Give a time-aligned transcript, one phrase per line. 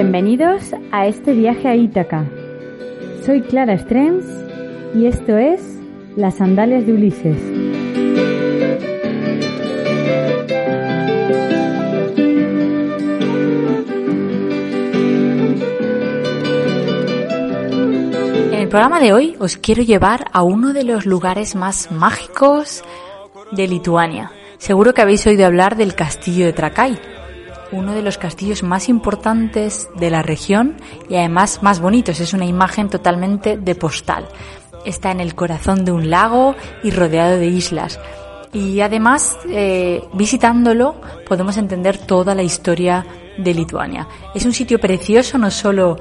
[0.00, 0.62] Bienvenidos
[0.92, 2.24] a este viaje a Ítaca.
[3.26, 4.24] Soy Clara Strems
[4.94, 5.60] y esto es
[6.14, 7.36] Las Sandalias de Ulises.
[18.52, 22.84] En el programa de hoy os quiero llevar a uno de los lugares más mágicos
[23.50, 24.30] de Lituania.
[24.58, 27.00] Seguro que habéis oído hablar del castillo de Trakai,
[27.72, 30.76] uno de los castillos más importantes de la región
[31.08, 32.20] y además más bonitos.
[32.20, 34.26] Es una imagen totalmente de postal.
[34.84, 37.98] Está en el corazón de un lago y rodeado de islas.
[38.52, 43.04] Y además, eh, visitándolo, podemos entender toda la historia
[43.36, 44.08] de Lituania.
[44.34, 45.98] Es un sitio precioso no solo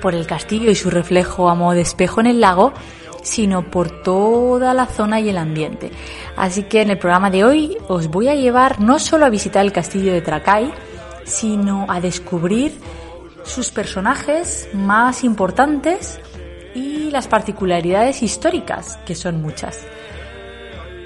[0.00, 2.72] por el castillo y su reflejo a modo de espejo en el lago,
[3.26, 5.90] sino por toda la zona y el ambiente.
[6.36, 9.64] Así que en el programa de hoy os voy a llevar no solo a visitar
[9.64, 10.72] el castillo de Trakai,
[11.24, 12.78] sino a descubrir
[13.42, 16.20] sus personajes más importantes
[16.74, 19.84] y las particularidades históricas, que son muchas.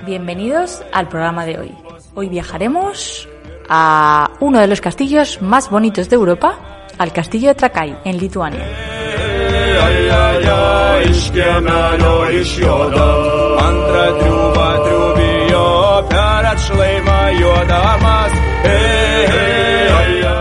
[0.04, 1.74] Bienvenidos al programa de hoy.
[2.14, 3.28] Hoy viajaremos
[3.68, 8.99] a uno de los castillos más bonitos de Europa, al castillo de Trakai, en Lituania.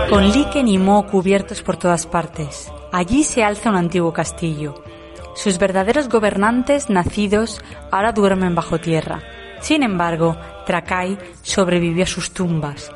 [0.08, 4.82] Con líquen y moho cubiertos por todas partes, allí se alza un antiguo castillo.
[5.34, 9.22] Sus verdaderos gobernantes nacidos ahora duermen bajo tierra.
[9.60, 10.36] Sin embargo,
[10.66, 12.90] Trakai sobrevivió a sus tumbas.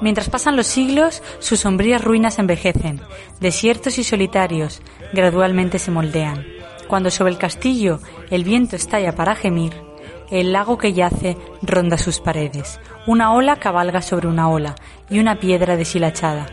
[0.00, 3.00] Mientras pasan los siglos, sus sombrías ruinas envejecen,
[3.40, 4.80] desiertos y solitarios
[5.12, 6.44] gradualmente se moldean.
[6.86, 9.72] Cuando sobre el castillo el viento estalla para gemir,
[10.30, 12.80] el lago que yace ronda sus paredes.
[13.06, 14.74] Una ola cabalga sobre una ola
[15.08, 16.46] y una piedra deshilachada.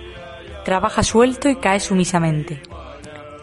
[0.64, 2.62] Trabaja suelto y cae sumisamente.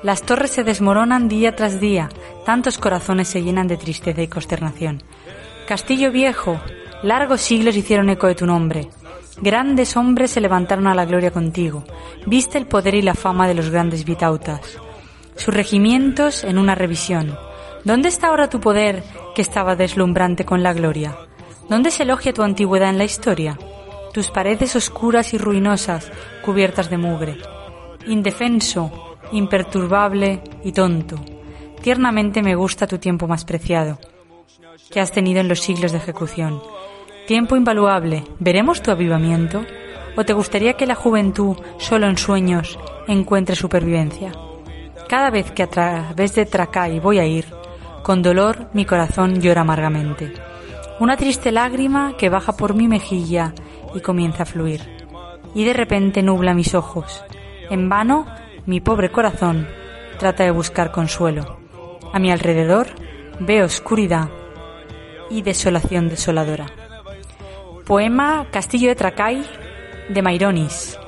[0.03, 2.09] Las torres se desmoronan día tras día,
[2.45, 5.03] tantos corazones se llenan de tristeza y consternación.
[5.67, 6.61] Castillo viejo,
[7.03, 8.89] largos siglos hicieron eco de tu nombre.
[9.41, 11.85] Grandes hombres se levantaron a la gloria contigo.
[12.27, 14.79] Viste el poder y la fama de los grandes vitautas.
[15.37, 17.37] Sus regimientos en una revisión.
[17.85, 19.03] ¿Dónde está ahora tu poder
[19.35, 21.17] que estaba deslumbrante con la gloria?
[21.69, 23.59] ¿Dónde se elogia tu antigüedad en la historia?
[24.13, 26.13] Tus paredes oscuras y ruinosas,
[26.45, 27.39] cubiertas de mugre.
[28.07, 31.17] Indefenso, imperturbable y tonto.
[31.81, 33.99] Tiernamente me gusta tu tiempo más preciado,
[34.91, 36.63] que has tenido en los siglos de ejecución.
[37.27, 39.65] Tiempo invaluable, ¿veremos tu avivamiento?
[40.17, 42.79] ¿O te gustaría que la juventud, solo en sueños,
[43.09, 44.33] encuentre supervivencia?
[45.13, 47.45] Cada vez que a través de Tracay voy a ir,
[48.03, 50.33] con dolor mi corazón llora amargamente.
[51.01, 53.53] Una triste lágrima que baja por mi mejilla
[53.95, 54.81] y comienza a fluir.
[55.55, 57.23] Y de repente nubla mis ojos.
[57.69, 58.25] En vano,
[58.65, 59.69] mi pobre corazón
[60.19, 61.59] trata de buscar consuelo.
[62.11, 62.87] A mi alrededor
[63.39, 64.31] veo oscuridad
[65.29, 66.69] y desolación desoladora.
[67.85, 69.45] Poema Castillo de Tracay
[70.09, 70.99] de Maironis.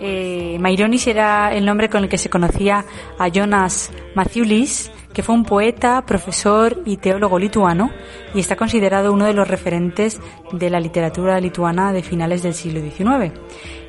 [0.00, 2.84] Eh, Maironis era el nombre con el que se conocía
[3.18, 7.90] a Jonas Mathiulis, que fue un poeta, profesor y teólogo lituano
[8.34, 10.20] y está considerado uno de los referentes
[10.52, 13.32] de la literatura lituana de finales del siglo XIX.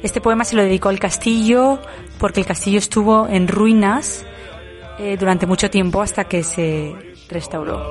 [0.01, 1.79] Este poema se lo dedicó al castillo
[2.17, 4.25] porque el castillo estuvo en ruinas
[4.99, 6.95] eh, durante mucho tiempo hasta que se
[7.29, 7.83] restauró.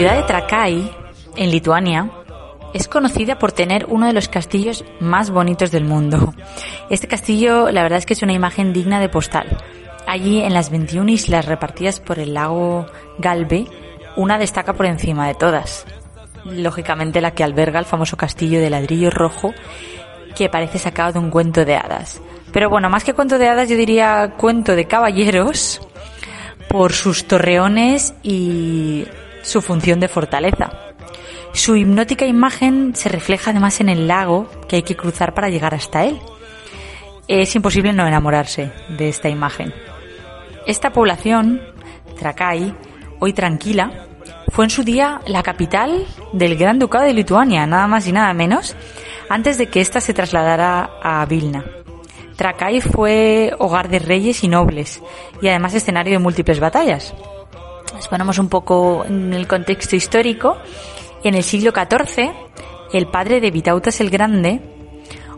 [0.00, 0.90] La ciudad de Trakai,
[1.36, 2.10] en Lituania,
[2.72, 6.32] es conocida por tener uno de los castillos más bonitos del mundo.
[6.88, 9.58] Este castillo, la verdad es que es una imagen digna de postal.
[10.06, 12.86] Allí, en las 21 islas repartidas por el lago
[13.18, 13.66] Galve,
[14.16, 15.84] una destaca por encima de todas.
[16.46, 19.52] Lógicamente la que alberga el famoso castillo de ladrillo rojo
[20.34, 22.22] que parece sacado de un cuento de hadas.
[22.54, 25.78] Pero bueno, más que cuento de hadas, yo diría cuento de caballeros
[26.70, 29.04] por sus torreones y
[29.42, 30.70] su función de fortaleza.
[31.52, 35.74] Su hipnótica imagen se refleja además en el lago que hay que cruzar para llegar
[35.74, 36.20] hasta él.
[37.26, 39.72] Es imposible no enamorarse de esta imagen.
[40.66, 41.60] Esta población,
[42.18, 42.74] Trakai,
[43.18, 44.06] hoy tranquila,
[44.48, 48.32] fue en su día la capital del Gran Ducado de Lituania, nada más y nada
[48.34, 48.76] menos,
[49.28, 51.64] antes de que ésta se trasladara a Vilna.
[52.36, 55.02] Trakai fue hogar de reyes y nobles
[55.42, 57.14] y además escenario de múltiples batallas.
[58.00, 60.56] Nos ponemos un poco en el contexto histórico.
[61.22, 62.30] En el siglo XIV,
[62.94, 64.58] el padre de Vitautas el Grande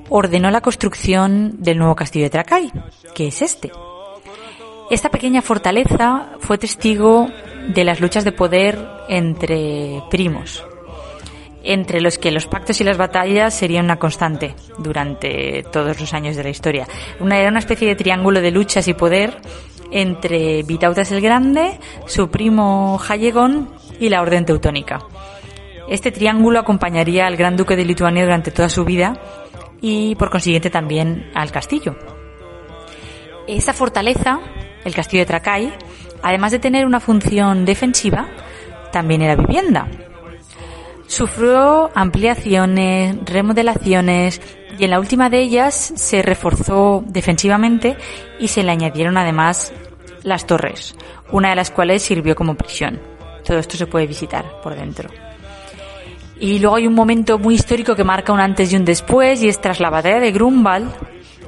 [0.08, 2.70] ordenó la construcción del nuevo castillo de Trakai,
[3.16, 3.72] que es este.
[4.92, 7.26] Esta pequeña fortaleza fue testigo
[7.66, 8.78] de las luchas de poder
[9.08, 10.64] entre primos,
[11.64, 16.36] entre los que los pactos y las batallas serían una constante durante todos los años
[16.36, 16.86] de la historia.
[17.18, 19.36] Una, era una especie de triángulo de luchas y poder
[19.92, 23.68] entre Vitautas el Grande, su primo Jallegón
[24.00, 24.98] y la Orden Teutónica.
[25.88, 29.14] Este triángulo acompañaría al Gran Duque de Lituania durante toda su vida
[29.80, 31.96] y por consiguiente también al castillo.
[33.46, 34.40] Esta fortaleza,
[34.84, 35.72] el castillo de Trakai,
[36.22, 38.28] además de tener una función defensiva,
[38.92, 39.88] también era vivienda.
[41.12, 44.40] Sufrió ampliaciones, remodelaciones
[44.78, 47.98] y en la última de ellas se reforzó defensivamente
[48.40, 49.74] y se le añadieron además
[50.22, 50.96] las torres,
[51.30, 52.98] una de las cuales sirvió como prisión.
[53.44, 55.10] Todo esto se puede visitar por dentro.
[56.40, 59.48] Y luego hay un momento muy histórico que marca un antes y un después y
[59.48, 60.94] es tras la batalla de Grunwald,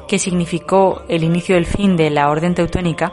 [0.07, 3.11] que significó el inicio del fin de la orden teutónica,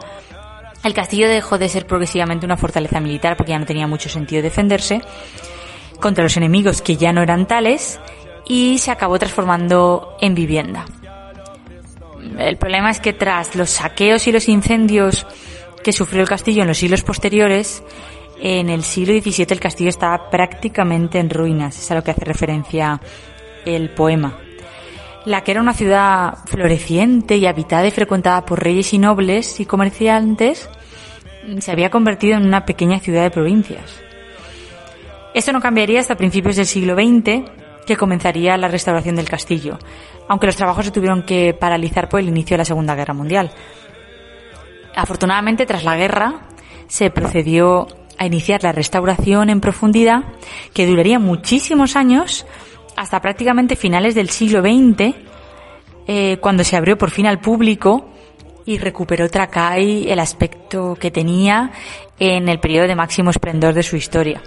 [0.84, 4.42] el castillo dejó de ser progresivamente una fortaleza militar porque ya no tenía mucho sentido
[4.42, 5.00] defenderse
[6.02, 7.98] contra los enemigos que ya no eran tales
[8.46, 10.84] y se acabó transformando en vivienda.
[12.38, 15.26] El problema es que tras los saqueos y los incendios
[15.82, 17.82] que sufrió el castillo en los siglos posteriores,
[18.40, 22.24] en el siglo XVII el castillo estaba prácticamente en ruinas, es a lo que hace
[22.24, 23.00] referencia
[23.64, 24.38] el poema.
[25.24, 29.66] La que era una ciudad floreciente y habitada y frecuentada por reyes y nobles y
[29.66, 30.68] comerciantes,
[31.60, 34.02] se había convertido en una pequeña ciudad de provincias.
[35.34, 37.50] Esto no cambiaría hasta principios del siglo XX,
[37.86, 39.78] que comenzaría la restauración del castillo,
[40.28, 43.50] aunque los trabajos se tuvieron que paralizar por el inicio de la Segunda Guerra Mundial.
[44.94, 46.48] Afortunadamente, tras la guerra,
[46.86, 47.88] se procedió
[48.18, 50.24] a iniciar la restauración en profundidad,
[50.74, 52.46] que duraría muchísimos años,
[52.96, 55.14] hasta prácticamente finales del siglo XX,
[56.06, 58.10] eh, cuando se abrió por fin al público
[58.66, 61.72] y recuperó Trakai el aspecto que tenía
[62.18, 64.42] en el periodo de máximo esplendor de su historia.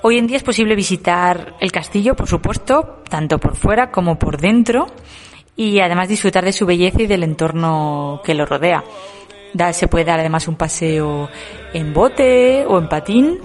[0.00, 4.40] Hoy en día es posible visitar el castillo, por supuesto, tanto por fuera como por
[4.40, 4.86] dentro,
[5.56, 8.84] y además disfrutar de su belleza y del entorno que lo rodea.
[9.72, 11.28] se puede dar además un paseo
[11.72, 13.38] en bote o en patín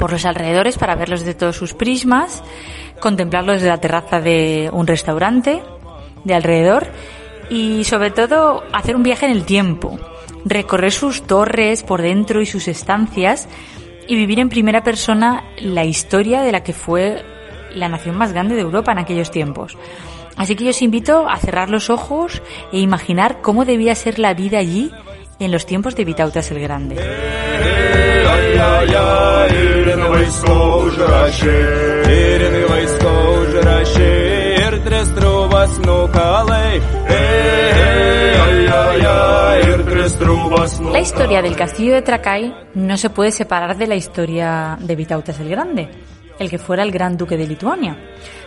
[0.00, 2.42] por los alrededores para verlos de todos sus prismas,
[2.98, 5.62] contemplarlos desde la terraza de un restaurante
[6.24, 6.88] de alrededor
[7.50, 9.96] y sobre todo hacer un viaje en el tiempo,
[10.44, 13.48] recorrer sus torres por dentro y sus estancias
[14.08, 17.22] y vivir en primera persona la historia de la que fue
[17.74, 19.76] la nación más grande de Europa en aquellos tiempos.
[20.36, 24.34] Así que yo os invito a cerrar los ojos e imaginar cómo debía ser la
[24.34, 24.90] vida allí
[25.38, 26.96] en los tiempos de Vitautas el Grande.
[40.92, 45.40] La historia del castillo de Trakai no se puede separar de la historia de Vitautas
[45.40, 45.88] el Grande,
[46.38, 47.98] el que fuera el gran duque de Lituania.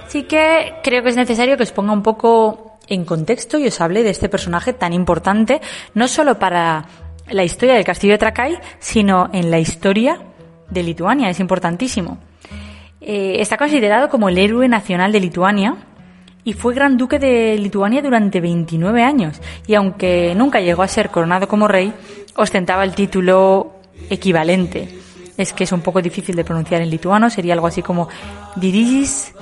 [0.05, 3.81] Así que creo que es necesario que os ponga un poco en contexto y os
[3.81, 5.59] hable de este personaje tan importante,
[5.93, 6.85] no solo para
[7.29, 10.17] la historia del castillo de Trakai, sino en la historia
[10.69, 11.29] de Lituania.
[11.29, 12.19] Es importantísimo.
[13.01, 15.75] Eh, está considerado como el héroe nacional de Lituania
[16.43, 21.09] y fue gran duque de Lituania durante 29 años y aunque nunca llegó a ser
[21.09, 21.93] coronado como rey,
[22.35, 23.75] ostentaba el título
[24.09, 24.99] equivalente.
[25.37, 28.09] Es que es un poco difícil de pronunciar en lituano, sería algo así como
[28.55, 29.33] Dirigis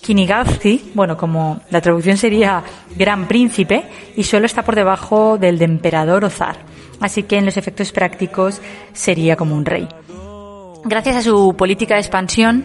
[0.00, 2.62] Kinigavsti, bueno, como la traducción sería
[2.96, 3.84] Gran Príncipe,
[4.16, 6.56] y solo está por debajo del de Emperador o Zar.
[7.00, 8.60] Así que en los efectos prácticos
[8.92, 9.88] sería como un rey.
[10.84, 12.64] Gracias a su política de expansión,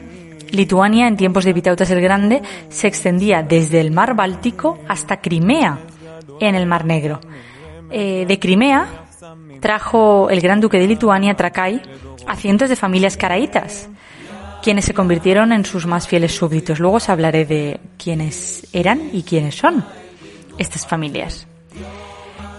[0.51, 5.79] Lituania, en tiempos de Vitautas el Grande, se extendía desde el mar Báltico hasta Crimea,
[6.39, 7.19] en el Mar Negro.
[7.89, 8.87] Eh, de Crimea
[9.59, 11.81] trajo el gran duque de Lituania, Trakai,
[12.27, 13.89] a cientos de familias caraítas,
[14.61, 16.79] quienes se convirtieron en sus más fieles súbditos.
[16.79, 19.85] Luego os hablaré de quiénes eran y quiénes son
[20.57, 21.47] estas familias.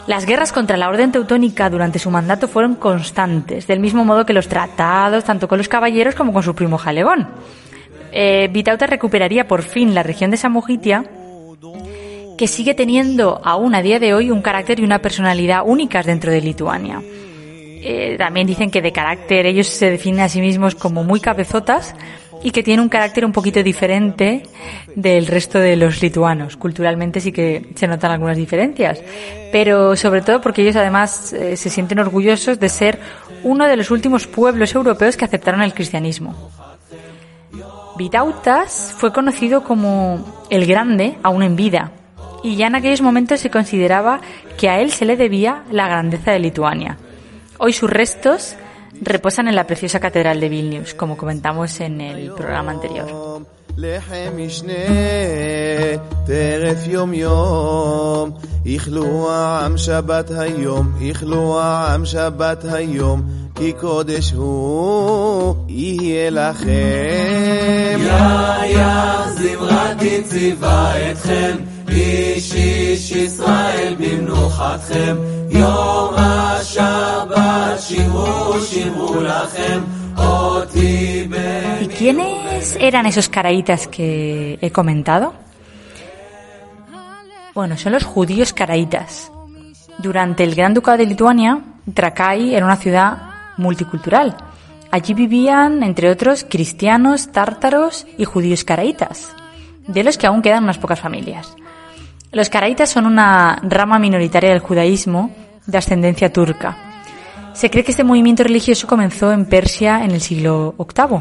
[0.06, 4.34] Las guerras contra la orden teutónica durante su mandato fueron constantes, del mismo modo que
[4.34, 7.28] los tratados tanto con los caballeros como con su primo Jalegón
[8.16, 11.04] eh, Vitauta recuperaría por fin la región de Samogitia,
[12.38, 16.30] que sigue teniendo aún a día de hoy un carácter y una personalidad únicas dentro
[16.30, 17.02] de Lituania.
[17.02, 21.94] Eh, también dicen que de carácter ellos se definen a sí mismos como muy cabezotas
[22.44, 24.42] y que tienen un carácter un poquito diferente
[24.94, 26.58] del resto de los lituanos.
[26.58, 29.02] Culturalmente sí que se notan algunas diferencias,
[29.50, 33.00] pero sobre todo porque ellos además eh, se sienten orgullosos de ser
[33.42, 36.50] uno de los últimos pueblos europeos que aceptaron el cristianismo.
[37.96, 41.92] Vitautas fue conocido como el Grande aún en vida,
[42.42, 44.20] y ya en aquellos momentos se consideraba
[44.58, 46.98] que a él se le debía la grandeza de Lituania.
[47.56, 48.56] Hoy sus restos
[49.00, 53.44] reposan en la preciosa catedral de Vilnius, como comentamos en el programa anterior.
[81.80, 85.34] ¿Y quiénes eran esos caraítas que he comentado?
[87.54, 89.30] Bueno, son los judíos caraítas.
[89.98, 91.60] Durante el Gran Ducado de Lituania,
[91.92, 93.18] Trakai era una ciudad
[93.56, 94.36] multicultural.
[94.90, 99.34] Allí vivían, entre otros, cristianos, tártaros y judíos caraítas,
[99.86, 101.54] de los que aún quedan unas pocas familias.
[102.34, 105.30] Los caraítas son una rama minoritaria del judaísmo
[105.66, 106.76] de ascendencia turca.
[107.52, 111.20] Se cree que este movimiento religioso comenzó en Persia en el siglo VIII.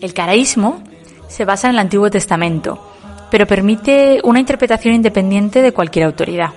[0.00, 0.82] El caraísmo
[1.28, 2.92] se basa en el Antiguo Testamento,
[3.30, 6.50] pero permite una interpretación independiente de cualquier autoridad.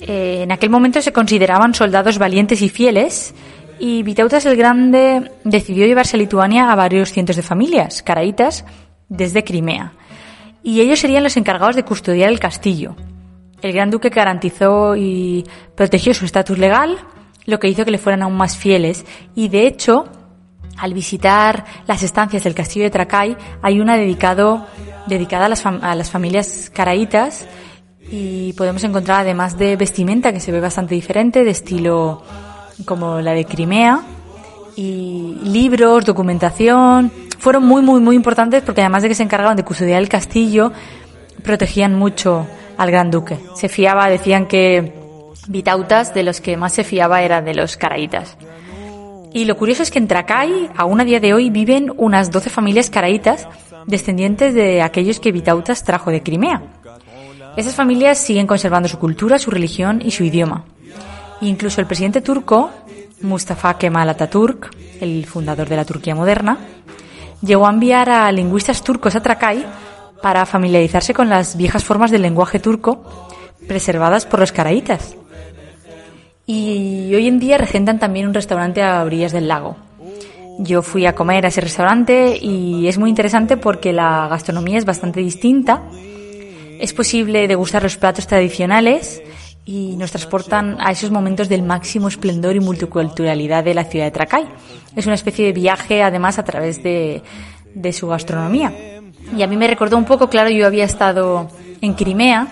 [0.00, 3.34] Eh, en aquel momento se consideraban soldados valientes y fieles,
[3.78, 8.66] y Vitautas el Grande decidió llevarse a Lituania a varios cientos de familias, caraítas,
[9.08, 9.94] desde Crimea
[10.64, 12.96] y ellos serían los encargados de custodiar el castillo.
[13.60, 15.44] El gran duque garantizó y
[15.76, 16.98] protegió su estatus legal,
[17.46, 19.04] lo que hizo que le fueran aún más fieles
[19.34, 20.06] y de hecho,
[20.78, 24.66] al visitar las estancias del castillo de Tracay, hay una dedicado,
[25.06, 27.46] dedicada a las, a las familias caraítas
[28.10, 32.22] y podemos encontrar además de vestimenta que se ve bastante diferente, de estilo
[32.86, 34.02] como la de Crimea,
[34.76, 37.12] y libros, documentación,
[37.44, 40.72] fueron muy, muy, muy importantes porque además de que se encargaban de custodiar el castillo,
[41.42, 42.46] protegían mucho
[42.78, 43.38] al gran duque.
[43.54, 44.94] Se fiaba, decían que
[45.48, 48.38] Vitautas de los que más se fiaba era de los caraítas.
[49.34, 52.48] Y lo curioso es que en Tracay, aún a día de hoy, viven unas 12
[52.48, 53.46] familias caraítas
[53.84, 56.62] descendientes de aquellos que Vitautas trajo de Crimea.
[57.58, 60.64] Esas familias siguen conservando su cultura, su religión y su idioma.
[61.42, 62.70] incluso el presidente turco,
[63.20, 66.56] Mustafa Kemal Atatürk, el fundador de la Turquía moderna,
[67.42, 69.64] llegó a enviar a lingüistas turcos a Trakai
[70.22, 73.28] para familiarizarse con las viejas formas del lenguaje turco
[73.66, 75.16] preservadas por los caraítas.
[76.46, 79.76] Y hoy en día regentan también un restaurante a orillas del lago.
[80.58, 84.84] Yo fui a comer a ese restaurante y es muy interesante porque la gastronomía es
[84.84, 85.82] bastante distinta.
[86.78, 89.22] Es posible degustar los platos tradicionales
[89.66, 94.10] y nos transportan a esos momentos del máximo esplendor y multiculturalidad de la ciudad de
[94.10, 94.44] Tracay.
[94.94, 97.22] Es una especie de viaje, además, a través de,
[97.74, 98.72] de su gastronomía.
[99.36, 101.48] Y a mí me recordó un poco, claro, yo había estado
[101.80, 102.48] en Crimea,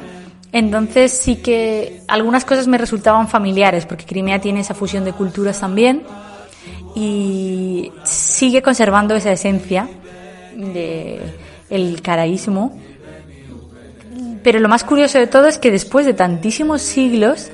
[0.52, 5.60] entonces sí que algunas cosas me resultaban familiares, porque Crimea tiene esa fusión de culturas
[5.60, 6.02] también
[6.94, 9.88] y sigue conservando esa esencia
[10.54, 11.20] de
[11.70, 12.78] el caraísmo
[14.42, 17.50] pero lo más curioso de todo es que después de tantísimos siglos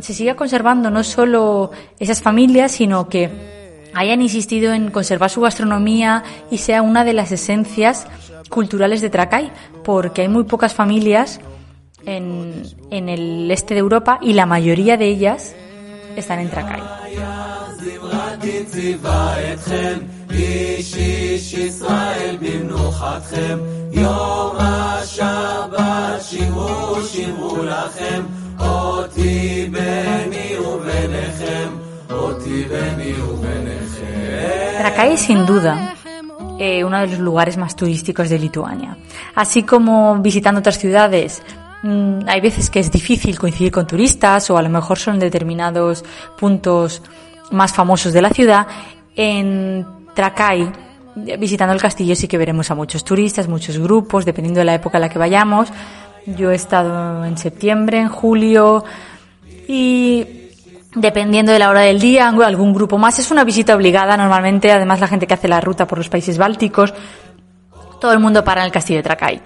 [0.00, 3.30] se siga conservando no solo esas familias, sino que
[3.94, 8.06] hayan insistido en conservar su gastronomía y sea una de las esencias
[8.48, 9.52] culturales de Tracay,
[9.84, 11.40] porque hay muy pocas familias
[12.04, 15.54] en, el este de Europa y la mayoría de ellas
[16.16, 16.82] están en Tracay.
[34.78, 35.94] Trakai es sin duda
[36.58, 38.96] eh, uno de los lugares más turísticos de Lituania.
[39.34, 41.42] Así como visitando otras ciudades,
[41.82, 46.04] mm, hay veces que es difícil coincidir con turistas o a lo mejor son determinados
[46.38, 47.02] puntos
[47.50, 48.66] más famosos de la ciudad.
[49.14, 50.70] En Trakai
[51.14, 54.98] visitando el castillo sí que veremos a muchos turistas, muchos grupos, dependiendo de la época
[54.98, 55.68] en la que vayamos.
[56.26, 58.84] Yo he estado en septiembre, en julio
[59.68, 60.26] y
[60.94, 63.18] dependiendo de la hora del día, algún grupo más.
[63.18, 66.38] Es una visita obligada normalmente, además la gente que hace la ruta por los países
[66.38, 66.94] bálticos,
[68.00, 69.42] todo el mundo para en el castillo de Trakai.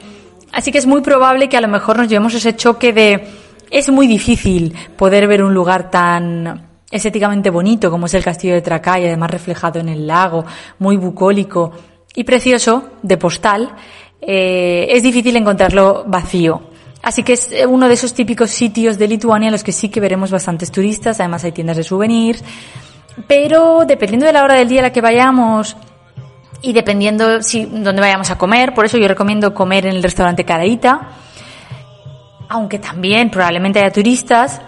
[0.53, 3.27] Así que es muy probable que a lo mejor nos llevemos ese choque de
[3.71, 8.63] es muy difícil poder ver un lugar tan estéticamente bonito, como es el castillo de
[8.63, 10.45] Tracay, además reflejado en el lago,
[10.79, 11.73] muy bucólico
[12.15, 13.75] y precioso, de postal,
[14.21, 16.63] eh, es difícil encontrarlo vacío.
[17.03, 20.01] Así que es uno de esos típicos sitios de Lituania en los que sí que
[20.01, 22.43] veremos bastantes turistas, además hay tiendas de souvenirs,
[23.29, 25.77] pero dependiendo de la hora del día a la que vayamos
[26.63, 30.45] y dependiendo si dónde vayamos a comer, por eso yo recomiendo comer en el restaurante
[30.45, 31.11] Caraíta,
[32.49, 34.61] aunque también probablemente haya turistas,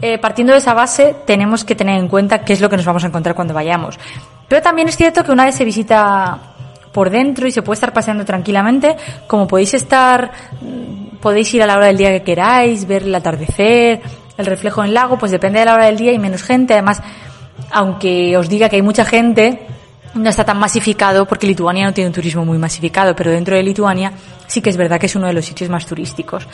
[0.00, 2.86] eh, partiendo de esa base tenemos que tener en cuenta qué es lo que nos
[2.86, 3.98] vamos a encontrar cuando vayamos.
[4.48, 6.49] Pero también es cierto que una vez se visita
[6.92, 10.30] por dentro y se puede estar paseando tranquilamente, como podéis estar,
[10.60, 14.00] mm, podéis ir a la hora del día que queráis, ver el atardecer,
[14.36, 16.72] el reflejo en el lago, pues depende de la hora del día y menos gente.
[16.72, 17.02] Además,
[17.70, 19.66] aunque os diga que hay mucha gente,
[20.14, 23.62] no está tan masificado porque Lituania no tiene un turismo muy masificado, pero dentro de
[23.62, 24.12] Lituania
[24.46, 26.46] sí que es verdad que es uno de los sitios más turísticos.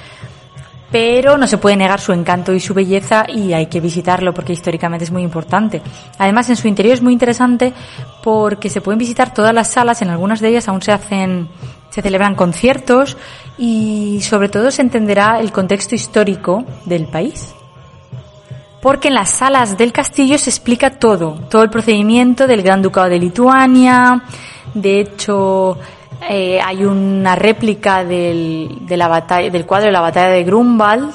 [0.90, 4.52] Pero no se puede negar su encanto y su belleza y hay que visitarlo porque
[4.52, 5.82] históricamente es muy importante.
[6.18, 7.72] Además, en su interior es muy interesante
[8.26, 11.48] porque se pueden visitar todas las salas, en algunas de ellas aún se hacen,
[11.90, 13.16] se celebran conciertos
[13.56, 17.54] y sobre todo se entenderá el contexto histórico del país
[18.82, 23.08] porque en las salas del castillo se explica todo, todo el procedimiento del Gran Ducado
[23.08, 24.22] de Lituania.
[24.74, 25.78] De hecho,
[26.28, 31.14] eh, hay una réplica del, del cuadro de la batalla de Grunwald,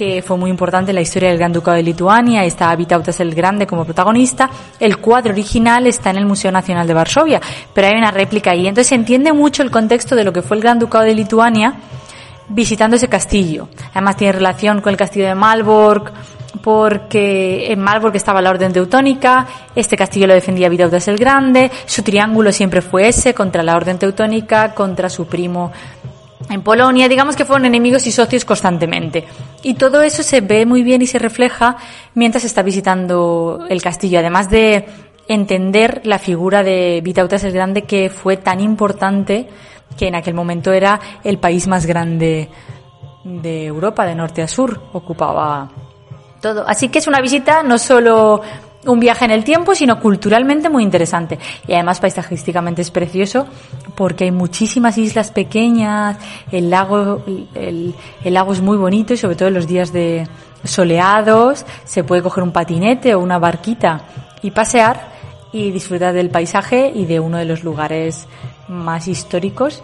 [0.00, 2.42] que fue muy importante en la historia del Gran Ducado de Lituania.
[2.42, 4.48] Está Vitautas el Grande como protagonista.
[4.78, 7.38] El cuadro original está en el Museo Nacional de Varsovia,
[7.74, 8.66] pero hay una réplica ahí.
[8.66, 11.74] Entonces se entiende mucho el contexto de lo que fue el Gran Ducado de Lituania
[12.48, 13.68] visitando ese castillo.
[13.92, 16.12] Además tiene relación con el castillo de Malbork,
[16.62, 22.02] porque en Marburg estaba la orden teutónica, este castillo lo defendía Vidaudas el Grande, su
[22.02, 25.72] triángulo siempre fue ese, contra la orden teutónica, contra su primo
[26.48, 29.24] en Polonia, digamos que fueron enemigos y socios constantemente.
[29.62, 31.76] Y todo eso se ve muy bien y se refleja
[32.14, 34.86] mientras está visitando el castillo, además de
[35.28, 39.48] entender la figura de Vitautas el Grande que fue tan importante
[39.96, 42.48] que en aquel momento era el país más grande
[43.24, 45.70] de Europa, de norte a sur, ocupaba
[46.40, 46.64] todo.
[46.66, 48.40] Así que es una visita no solo
[48.86, 51.38] un viaje en el tiempo, sino culturalmente muy interesante.
[51.66, 53.46] Y además paisajísticamente es precioso
[53.94, 56.16] porque hay muchísimas islas pequeñas,
[56.50, 57.22] el lago,
[57.54, 60.26] el, lago es muy bonito y sobre todo en los días de
[60.64, 64.02] soleados se puede coger un patinete o una barquita
[64.42, 65.10] y pasear
[65.52, 68.26] y disfrutar del paisaje y de uno de los lugares
[68.68, 69.82] más históricos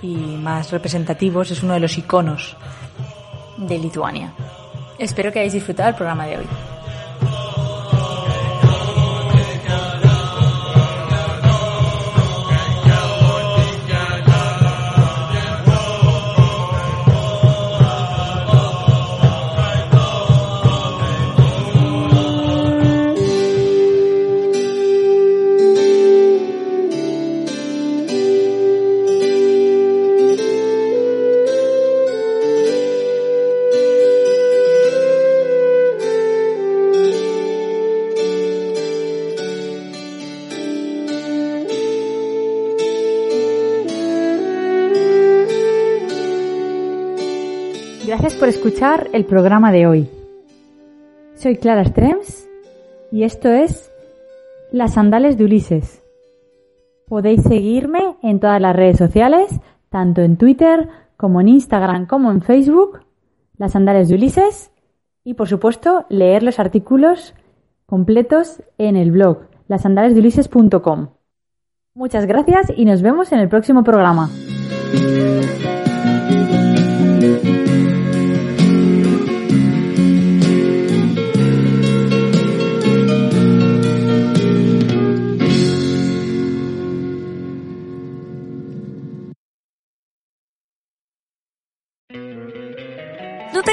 [0.00, 2.56] y más representativos, es uno de los iconos
[3.56, 4.32] de Lituania.
[4.98, 6.71] Espero que hayáis disfrutado el programa de hoy.
[48.42, 50.10] Por escuchar el programa de hoy.
[51.36, 52.48] Soy Clara Strems
[53.12, 53.92] y esto es
[54.72, 56.02] Las Sandales de Ulises.
[57.06, 62.42] Podéis seguirme en todas las redes sociales, tanto en Twitter como en Instagram como en
[62.42, 63.04] Facebook,
[63.58, 64.72] Las Sandales de Ulises,
[65.22, 67.34] y por supuesto leer los artículos
[67.86, 71.10] completos en el blog lasandalesdeulises.com.
[71.94, 74.30] Muchas gracias y nos vemos en el próximo programa.